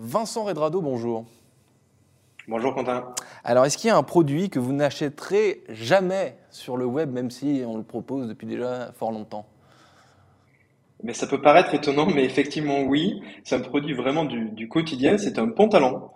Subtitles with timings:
[0.00, 1.24] Vincent Redrado, bonjour.
[2.46, 3.12] Bonjour Quentin.
[3.42, 7.32] Alors, est-ce qu'il y a un produit que vous n'achèterez jamais sur le web, même
[7.32, 9.44] si on le propose depuis déjà fort longtemps?
[11.02, 15.38] Mais ça peut paraître étonnant, mais effectivement oui, c'est un produit vraiment du, quotidien, c'est
[15.38, 16.10] un pantalon.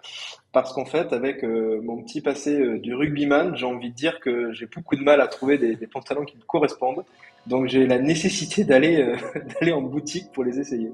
[0.53, 4.21] Parce qu'en fait, avec euh, mon petit passé euh, du rugbyman, j'ai envie de dire
[4.21, 7.05] que j'ai beaucoup de mal à trouver des, pantalons qui me correspondent.
[7.49, 9.17] Donc j'ai la nécessité d'aller euh,
[9.61, 10.93] d'aller en boutique pour les essayer.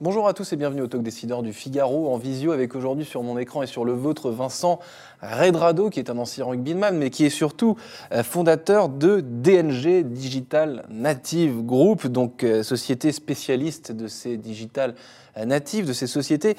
[0.00, 3.24] Bonjour à tous et bienvenue au Talk Décideur du Figaro en visio avec aujourd'hui sur
[3.24, 4.78] mon écran et sur le vôtre Vincent
[5.22, 7.76] Redrado qui est un ancien rugbyman mais qui est surtout
[8.12, 14.94] euh, fondateur de DNG Digital Native Group, donc euh, société spécialiste de ces digital
[15.36, 16.56] euh, natives, de ces sociétés.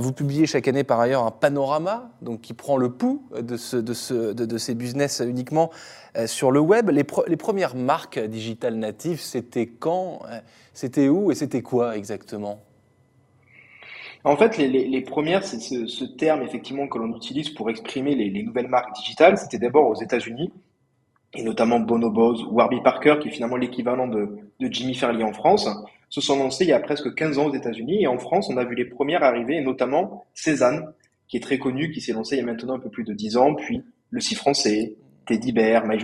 [0.00, 4.74] Vous publiez chaque année par ailleurs un panorama donc qui prend le pouls de, ces
[4.74, 5.70] business uniquement
[6.24, 6.88] sur le web.
[6.88, 10.20] Les, les premières marques digital natives, c'était quand
[10.72, 12.60] C'était où et c'était quoi exactement?
[14.24, 18.68] En fait, les, premières, c'est ce, terme effectivement que l'on utilise pour exprimer les, nouvelles
[18.68, 19.38] marques digitales.
[19.38, 20.50] C'était d'abord aux États-Unis,
[21.34, 24.28] et notamment Bonobos, Warby Parker, qui est finalement l'équivalent de,
[24.60, 25.68] Jimmy Fairley en France,
[26.08, 28.02] se sont lancés il y a presque 15 ans aux États-Unis.
[28.02, 30.92] Et en France, on a vu les premières arriver, et notamment Cézanne,
[31.28, 33.12] qui est très connu, qui s'est lancé il y a maintenant un peu plus de
[33.12, 34.94] 10 ans, puis le Si français,
[35.28, 35.98] Teddy Bear, My.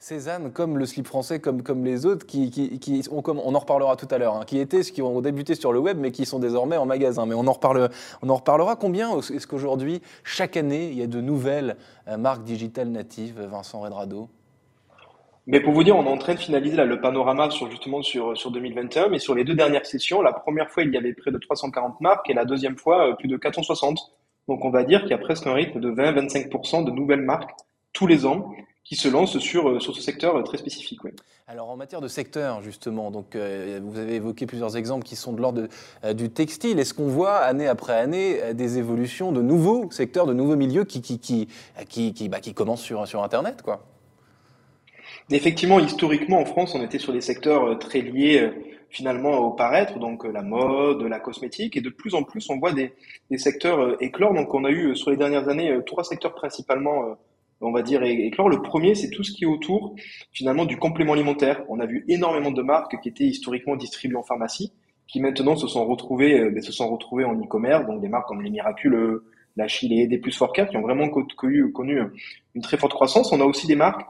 [0.00, 3.58] Cézanne, comme le slip français, comme, comme les autres, qui, qui, ont, comme, on en
[3.60, 6.26] reparlera tout à l'heure, hein, qui étaient, qui ont débuté sur le web, mais qui
[6.26, 7.26] sont désormais en magasin.
[7.26, 7.90] Mais on en, reparle,
[8.22, 8.74] on en reparlera.
[8.74, 11.76] Combien est-ce qu'aujourd'hui, chaque année, il y a de nouvelles
[12.08, 14.28] euh, marques digitales natives, Vincent Redrado?
[15.46, 18.02] Mais pour vous dire, on est en train de finaliser là, le panorama sur justement
[18.02, 21.12] sur, sur 2021, mais sur les deux dernières sessions, la première fois il y avait
[21.12, 24.12] près de 340 marques et la deuxième fois euh, plus de 460.
[24.48, 27.50] Donc on va dire qu'il y a presque un rythme de 20-25% de nouvelles marques
[28.00, 31.00] tous les ans qui se lancent sur, euh, sur ce secteur euh, très spécifique.
[31.46, 35.34] Alors en matière de secteur, justement, donc, euh, vous avez évoqué plusieurs exemples qui sont
[35.34, 35.68] de l'ordre
[36.14, 36.78] du textile.
[36.78, 41.02] Est-ce qu'on voit année après année des évolutions de nouveaux secteurs, de nouveaux milieux qui,
[41.02, 41.46] qui, qui,
[41.90, 43.84] qui, qui, bah, qui commencent sur, sur Internet quoi?
[45.30, 48.50] Effectivement, historiquement, en France, on était sur des secteurs très liés
[48.88, 52.72] finalement au paraître, donc la mode, la cosmétique, et de plus en plus, on voit
[52.72, 52.94] des,
[53.30, 54.32] des secteurs éclore.
[54.32, 57.16] Donc on a eu sur les dernières années trois secteurs principalement
[57.60, 58.48] on va dire, éclore.
[58.48, 59.94] Le premier, c'est tout ce qui est autour,
[60.32, 61.62] finalement, du complément alimentaire.
[61.68, 64.72] On a vu énormément de marques qui étaient historiquement distribuées en pharmacie,
[65.06, 68.28] qui maintenant se sont retrouvées, euh, ben, se sont retrouvées en e-commerce, donc des marques
[68.28, 69.24] comme les Miraculeux,
[69.56, 72.00] la Chile, des plus qui ont vraiment connu, connu
[72.54, 73.32] une très forte croissance.
[73.32, 74.02] On a aussi des marques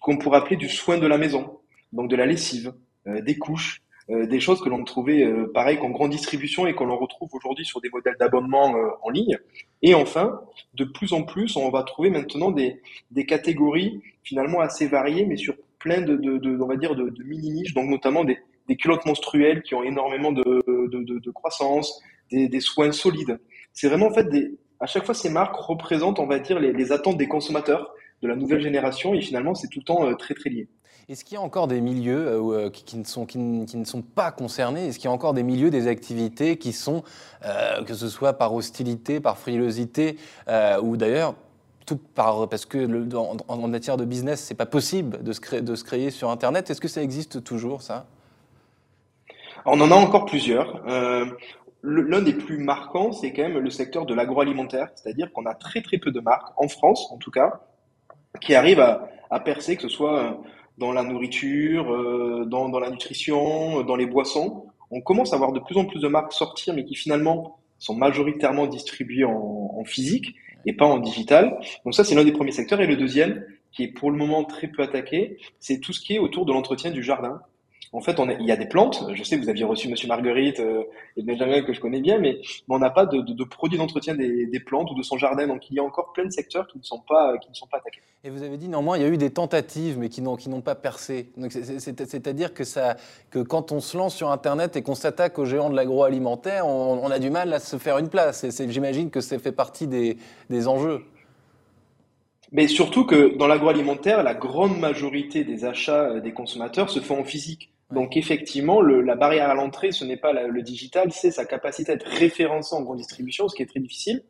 [0.00, 1.58] qu'on pourrait appeler du soin de la maison,
[1.92, 2.72] donc de la lessive,
[3.06, 6.74] euh, des couches, euh, des choses que l'on trouvait euh, pareil qu'en grande distribution et
[6.74, 9.36] qu'on retrouve aujourd'hui sur des modèles d'abonnement euh, en ligne.
[9.82, 10.40] Et enfin,
[10.74, 12.80] de plus en plus, on va trouver maintenant des,
[13.10, 17.08] des catégories finalement assez variées, mais sur plein de, de, de on va dire, de,
[17.08, 22.00] de mini-niches, donc notamment des, des culottes menstruelles qui ont énormément de, de, croissance,
[22.30, 23.40] des, des, soins solides.
[23.72, 26.72] C'est vraiment en fait des, à chaque fois ces marques représentent, on va dire, les,
[26.72, 27.92] les attentes des consommateurs
[28.22, 30.68] de la nouvelle génération et finalement c'est tout le temps très très lié.
[31.08, 34.88] Est-ce qu'il y a encore des milieux euh, euh, qui, ne sont, pas concernés?
[34.88, 37.04] Est-ce qu'il y a encore des milieux, des activités qui sont,
[37.44, 40.18] euh, que ce soit par hostilité, par frilosité,
[40.82, 41.34] ou d'ailleurs
[41.86, 43.14] tout par, parce que
[43.46, 46.70] en, matière de business, c'est pas possible de se, créer, de se créer sur Internet.
[46.70, 48.06] Est-ce que ça existe toujours, ça?
[49.64, 50.82] On en a encore plusieurs.
[51.84, 55.82] L'un des plus marquants, c'est quand même le secteur de l'agroalimentaire, c'est-à-dire qu'on a très
[55.82, 57.60] très peu de marques, en France en tout cas,
[58.40, 60.40] qui arrivent à percer, que ce soit
[60.78, 64.66] dans la nourriture, euh, dans, la nutrition, dans les boissons.
[64.90, 67.94] On commence à voir de plus en plus de marques sortir, mais qui finalement sont
[67.94, 71.58] majoritairement distribuées en, en physique et pas en digital.
[71.84, 72.80] Donc ça, c'est l'un des premiers secteurs.
[72.80, 76.14] Et le deuxième, qui est pour le moment très peu attaqué, c'est tout ce qui
[76.14, 77.40] est autour de l'entretien du jardin.
[77.92, 79.04] En fait, on il y a des plantes.
[79.14, 80.84] Je sais que vous aviez reçu Monsieur Marguerite euh,
[81.16, 84.14] et Benjamin que je connais bien, mais, on n'a pas de, de, de produits d'entretien
[84.14, 85.46] des, des, plantes ou de son jardin.
[85.46, 87.66] Donc, il y a encore plein de secteurs qui ne sont pas, qui ne sont
[87.66, 88.00] pas attaqués.
[88.24, 90.48] Et vous avez dit néanmoins, il y a eu des tentatives, mais qui n'ont, qui
[90.48, 91.30] n'ont pas percé.
[91.36, 92.96] Donc, c'est, à dire que, ça,
[93.30, 97.00] que quand on se lance sur Internet et qu'on s'attaque aux géants de l'agroalimentaire, on,
[97.02, 98.44] on, a du mal à se faire une place.
[98.44, 100.16] Et j'imagine que ça fait partie des,
[100.50, 101.04] des enjeux.
[102.52, 107.20] Mais surtout que dans l'agroalimentaire, la grande majorité des achats euh, des consommateurs se font
[107.20, 107.70] en physique.
[107.92, 111.92] Donc effectivement, le, la barrière à l'entrée, ce n'est pas le digital, c'est sa capacité
[111.92, 114.24] à être référencé en grande distribution, ce qui est très difficile.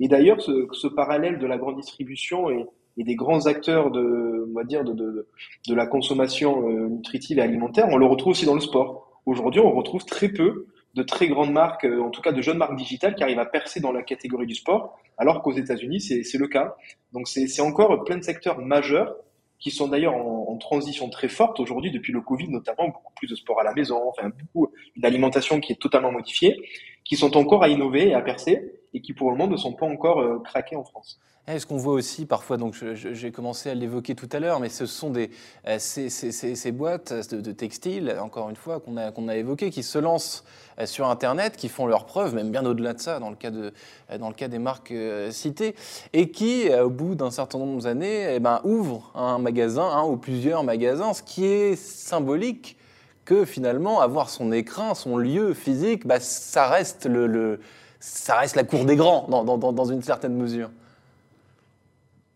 [0.00, 2.66] Et d'ailleurs, ce, ce, parallèle de la grande distribution et,
[2.96, 5.28] et, des grands acteurs de, on va dire, de, de,
[5.68, 9.20] de la consommation euh, nutritive et alimentaire, on le retrouve aussi dans le sport.
[9.26, 12.58] Aujourd'hui, on retrouve très peu de très grandes marques, euh, en tout cas de jeunes
[12.58, 16.38] marques digitales, qui arrivent à percer dans la catégorie du sport, alors qu'aux États-Unis, c'est
[16.38, 16.76] le cas.
[17.12, 19.14] Donc c'est encore plein de secteurs majeurs
[19.62, 23.34] qui sont d'ailleurs en, transition très forte aujourd'hui depuis le Covid, notamment beaucoup plus de
[23.34, 26.56] sport à la maison, enfin beaucoup une alimentation qui est totalement modifiée,
[27.04, 29.72] qui sont encore à innover et à percer et qui pour le moment ne sont
[29.72, 31.18] pas encore euh, craqués en France.
[31.48, 34.86] Est-ce qu'on voit aussi parfois, donc j'ai commencé à l'évoquer tout à l'heure, mais ce
[34.86, 35.30] sont des,
[35.66, 39.34] euh, ces, ces, ces, boîtes de, de, textiles, encore une fois, qu'on a, qu'on a
[39.34, 40.44] évoquées, qui se lancent
[40.78, 43.50] euh, sur Internet, qui font leurs preuves, même bien au-delà de ça, dans le cas,
[43.50, 43.72] de,
[44.12, 44.94] euh, dans le cas des marques
[45.30, 45.74] citées,
[46.12, 50.16] et qui, au bout d'un certain nombre d'années, eh ben, ouvrent un magasin, un ou
[50.16, 52.76] plusieurs magasins, ce qui est symbolique
[53.24, 57.58] que finalement, avoir son écrin, son lieu physique, bah, ça, reste le,
[58.02, 60.70] ça reste la cour des grands, dans, dans, dans une certaine mesure.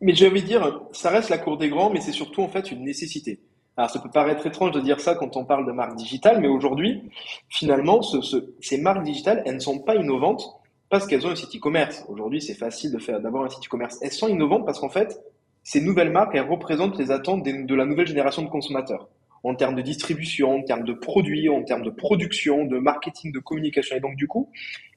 [0.01, 2.49] Mais j'ai envie de dire, ça reste la cour des grands, mais c'est surtout en
[2.49, 3.41] fait une nécessité.
[3.77, 6.47] Alors ça peut paraître étrange de dire ça quand on parle de marques digitales, mais
[6.47, 7.11] aujourd'hui,
[7.49, 10.49] finalement, ce, ce, ces marques digitales, elles ne sont pas innovantes
[10.89, 12.05] parce qu'elles ont un site e-commerce.
[12.09, 13.99] Aujourd'hui, c'est facile de faire d'avoir un site e-commerce.
[14.03, 15.21] Elles sont innovantes parce qu'en fait,
[15.65, 19.09] ces nouvelles marques, elles représentent les attentes de la nouvelle génération de consommateurs
[19.47, 23.39] en termes de distribution, en termes de produits, en termes de production, de marketing, de
[23.39, 23.97] communication.
[23.97, 24.51] Et donc du coup,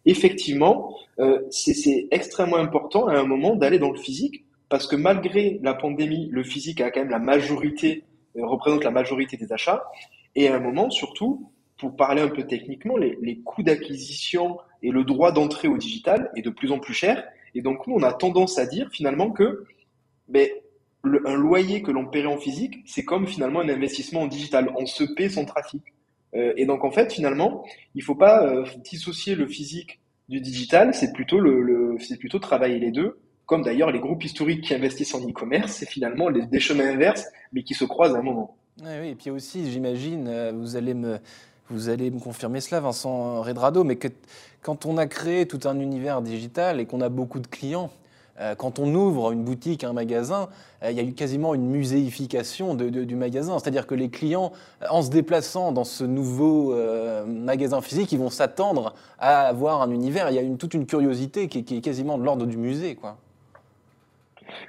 [0.05, 5.59] effectivement, euh, c'est extrêmement important à un moment d'aller dans le physique parce que malgré
[5.61, 8.05] la pandémie, le physique a quand même la majorité,
[8.37, 9.83] euh, représente la majorité des achats.
[10.35, 14.89] Et à un moment, surtout, pour parler un peu techniquement, les, les coûts d'acquisition et
[14.89, 17.23] le droit d'entrée au digital est de plus en plus cher.
[17.53, 19.65] Et donc, nous, on a tendance à dire finalement que
[20.27, 20.49] ben,
[21.03, 24.71] un loyer que l'on paierait en physique, c'est comme finalement un investissement en digital.
[24.77, 25.81] On se paie son trafic.
[26.35, 27.63] Euh, et donc, en fait, finalement,
[27.95, 31.39] il faut pas euh, dissocier le physique du digital, c'est plutôt,
[32.39, 36.45] travailler les deux comme d'ailleurs les groupes historiques qui investissent en e-commerce, c'est finalement les,
[36.45, 38.55] des chemins inverses, mais qui se croisent à un moment.
[38.83, 41.17] Oui, et puis aussi, j'imagine, euh, vous allez me,
[41.69, 44.07] vous allez me confirmer cela, Vincent Redrado, mais que
[44.61, 47.89] quand on a créé tout un univers digital et qu'on a beaucoup de clients,
[48.57, 50.49] quand on ouvre une boutique, un magasin,
[50.83, 53.59] euh, il y a eu quasiment une muséification du magasin.
[53.59, 54.51] C'est-à-dire que les clients,
[54.89, 59.91] en se déplaçant dans ce nouveau euh, magasin physique, ils vont s'attendre à avoir un
[59.91, 60.29] univers.
[60.29, 62.95] Il y a une, toute une curiosité qui, est quasiment de l'ordre du musée.
[62.95, 63.17] Quoi.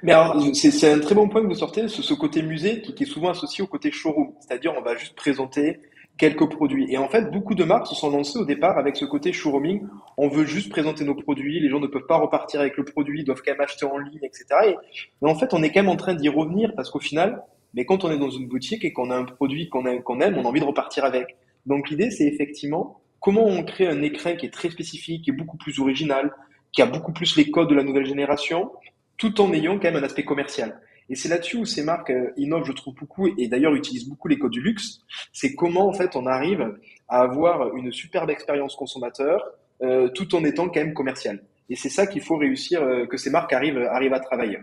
[0.03, 0.13] Mais
[0.53, 3.07] c'est un très bon point que vous sortez, ce, ce côté musée qui, qui, est
[3.07, 4.31] souvent associé au côté showroom.
[4.39, 5.79] C'est-à-dire, on va juste présenter
[6.17, 6.85] quelques produits.
[6.91, 9.87] Et en fait, beaucoup de marques se sont lancées au départ avec ce côté showrooming.
[10.17, 13.21] On veut juste présenter nos produits, les gens ne peuvent pas repartir avec le produit,
[13.21, 14.45] ils doivent quand même acheter en ligne, etc.
[14.67, 14.75] Et,
[15.21, 17.43] mais en fait, on est quand même en train d'y revenir parce qu'au final,
[17.73, 20.45] mais quand on est dans une boutique et qu'on a un produit qu'on aime, on
[20.45, 21.37] a envie de repartir avec.
[21.65, 25.33] Donc l'idée, c'est effectivement comment on crée un écrin qui est très spécifique, qui est
[25.33, 26.33] beaucoup plus original,
[26.71, 28.71] qui a beaucoup plus les codes de la nouvelle génération,
[29.17, 30.79] tout en ayant quand même un aspect commercial.
[31.09, 34.27] Et c'est là-dessus où ces marques euh, innovent, je trouve beaucoup, et d'ailleurs utilisent beaucoup
[34.27, 35.01] les codes du luxe.
[35.33, 36.77] C'est comment en fait on arrive
[37.07, 39.43] à avoir une superbe expérience consommateur
[39.81, 41.43] euh, tout en étant quand même commercial.
[41.69, 44.59] Et c'est ça qu'il faut réussir, euh, que ces marques arrivent, arrivent à travailler.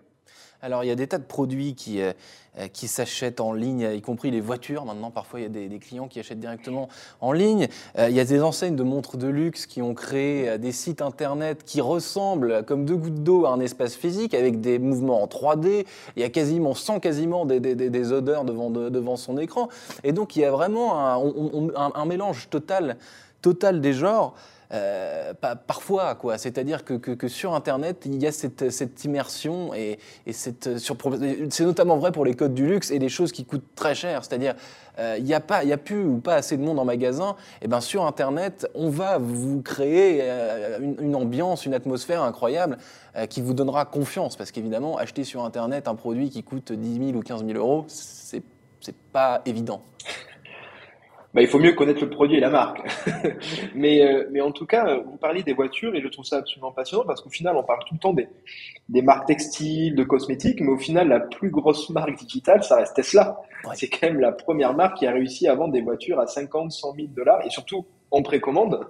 [0.60, 2.12] Alors, il y a des tas de produits qui, euh,
[2.72, 4.84] qui s'achètent en ligne, y compris les voitures.
[4.84, 6.88] Maintenant, parfois, il y a des, clients qui achètent directement
[7.20, 7.68] en ligne.
[7.96, 10.72] Euh, il y a des enseignes de montres de luxe qui ont créé euh, des
[10.72, 15.22] sites internet qui ressemblent comme deux gouttes d'eau à un espace physique avec des mouvements
[15.22, 15.86] en 3D.
[16.16, 19.68] Il y a quasiment, sans quasiment des, des, odeurs devant, de, devant son écran.
[20.02, 21.18] Et donc, il y a vraiment un,
[21.76, 22.96] un, un mélange total,
[23.42, 24.34] total des genres.
[24.72, 25.32] Euh,
[25.66, 26.36] parfois, quoi.
[26.38, 32.24] C'est-à-dire que, sur Internet, il y a cette, immersion et, et c'est notamment vrai pour
[32.24, 34.24] les codes du luxe et des choses qui coûtent très cher.
[34.24, 34.54] C'est-à-dire,
[34.98, 37.36] euh, il n'y a pas, il a plus ou pas assez de monde en magasin.
[37.62, 42.78] Et ben sur Internet, on va vous créer euh, une, ambiance, une atmosphère incroyable
[43.16, 44.36] euh, qui vous donnera confiance.
[44.36, 47.84] Parce qu'évidemment, acheter sur Internet un produit qui coûte 10 000 ou 15 000 euros,
[47.88, 48.42] c'est
[49.12, 49.82] pas évident
[51.34, 52.80] bah, il faut mieux connaître le produit et la marque.
[53.74, 56.72] mais, euh, mais en tout cas, vous parlez des voitures et je trouve ça absolument
[56.72, 58.28] passionnant parce qu'au final, on parle tout le temps des,
[58.88, 62.96] des marques textiles, de cosmétiques, mais au final, la plus grosse marque digitale, ça reste
[62.96, 63.40] Tesla.
[63.64, 63.74] Ouais.
[63.74, 66.72] C'est quand même la première marque qui a réussi à vendre des voitures à 50,
[66.72, 68.80] 100 000 dollars et surtout en précommande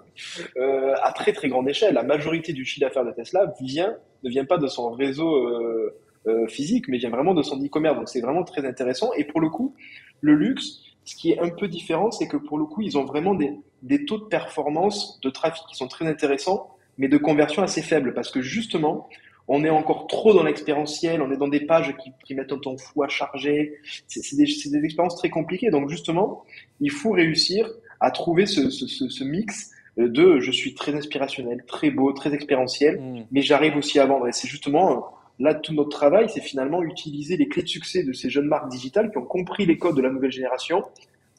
[0.56, 1.94] euh, à très très grande échelle.
[1.94, 5.96] La majorité du chiffre d'affaires de Tesla vient, ne vient pas de son réseau euh,
[6.26, 7.96] euh, physique, mais vient vraiment de son e-commerce.
[7.96, 9.12] Donc c'est vraiment très intéressant.
[9.16, 9.74] Et pour le coup,
[10.20, 13.04] le luxe, ce qui est un peu différent, c'est que pour le coup, ils ont
[13.06, 17.62] vraiment des, des, taux de performance de trafic qui sont très intéressants, mais de conversion
[17.62, 19.08] assez faibles, parce que justement,
[19.48, 22.58] on est encore trop dans l'expérientiel, on est dans des pages qui, qui, mettent un
[22.58, 25.70] temps fou à charger, c'est des, des, expériences très compliquées.
[25.70, 26.44] Donc justement,
[26.80, 31.64] il faut réussir à trouver ce, ce, ce, ce mix de je suis très inspirationnel,
[31.66, 33.24] très beau, très expérientiel, mmh.
[33.30, 34.28] mais j'arrive aussi à vendre.
[34.28, 35.06] Et c'est justement
[35.38, 38.70] Là, tout notre travail, c'est finalement utiliser les clés de succès de ces jeunes marques
[38.70, 40.82] digitales qui ont compris les codes de la nouvelle génération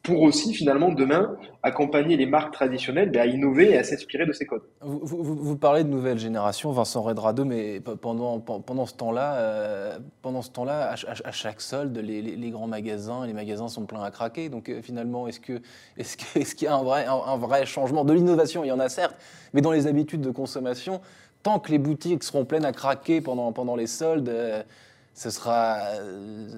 [0.03, 4.45] pour aussi finalement demain accompagner les marques traditionnelles à innover et à s'inspirer de ces
[4.45, 4.63] codes.
[4.81, 8.39] Vous, parlez de nouvelle génération, Vincent Redrado, mais pendant,
[8.85, 14.09] ce temps-là, euh, temps-là, à, chaque solde, les, grands magasins, les magasins sont pleins à
[14.09, 14.47] craquer.
[14.47, 15.39] Donc euh, finalement, est-ce
[16.55, 18.63] qu'il y a un vrai, un, vrai changement de l'innovation?
[18.63, 19.17] Il y en a certes,
[19.53, 21.01] mais dans les habitudes de consommation,
[21.43, 24.63] tant que les boutiques seront pleines à craquer pendant, pendant les soldes, euh,
[25.13, 25.79] ce sera,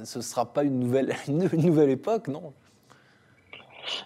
[0.04, 2.54] ce sera pas une nouvelle, une nouvelle époque, non?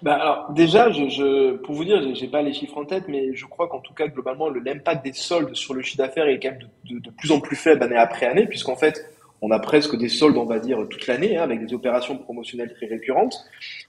[0.02, 3.36] Bah alors déjà, je, je, pour vous dire, j'ai pas les chiffres en tête, mais
[3.36, 6.52] je crois qu'en tout cas globalement, l'impact des soldes sur le chiffre d'affaires est quand
[6.52, 9.06] même de, plus en plus faible année après année, puisqu'en fait,
[9.42, 12.74] on a presque des soldes, on va dire, toute l'année, hein, avec des opérations promotionnelles
[12.74, 13.36] très récurrentes.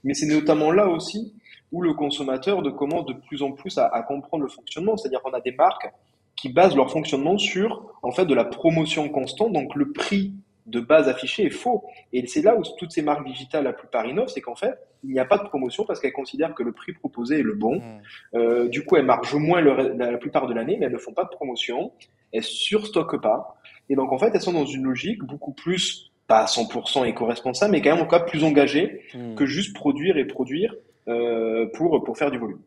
[0.04, 1.32] Mais c'est notamment là aussi
[1.72, 4.96] où le consommateur commence de plus en plus à, à comprendre le fonctionnement.
[4.96, 5.88] C'est-à-dire qu'on a des marques
[6.36, 10.34] qui basent leur fonctionnement sur en fait de la promotion constante, donc le prix
[10.66, 11.84] de base affiché est faux.
[12.12, 14.74] Et c'est là où toutes ces marques digitales, la plupart innovent, c'est qu'en fait,
[15.04, 17.54] il n'y a pas de promotion parce qu'elles considèrent que le prix proposé est le
[17.54, 17.76] bon.
[17.76, 18.00] Hmm.
[18.34, 21.24] Euh, du coup, elles marchent moins la, plupart de l'année, mais elles ne font pas
[21.24, 21.92] de promotion,
[22.32, 23.56] elles surstockent pas.
[23.88, 27.70] Et donc, en fait, elles sont dans une logique beaucoup plus, pas à 100% éco-responsable,
[27.70, 29.36] mais quand même cas plus engagée hmm.
[29.36, 30.74] que juste produire et produire
[31.06, 32.60] euh, pour, pour faire du volume.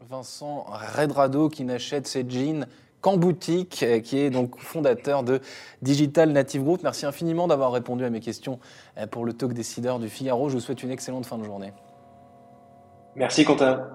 [0.00, 2.66] Vincent Redrado qui n'achète ses jeans
[3.04, 5.40] qu'en boutique, euh, qui est donc fondateur de
[5.82, 6.80] Digital Native Group.
[6.82, 8.58] Merci infiniment d'avoir répondu à mes questions
[8.96, 10.48] euh, pour le talk décideur du Figaro.
[10.48, 11.74] Je vous souhaite une excellente fin de journée.
[13.14, 13.90] Merci Quentin.